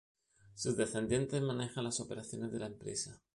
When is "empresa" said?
2.65-3.21